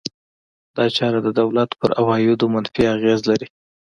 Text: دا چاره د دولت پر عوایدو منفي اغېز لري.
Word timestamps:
دا 0.75 0.85
چاره 0.97 1.19
د 1.23 1.29
دولت 1.41 1.69
پر 1.79 1.89
عوایدو 1.99 2.45
منفي 2.53 2.83
اغېز 2.95 3.19
لري. 3.29 3.47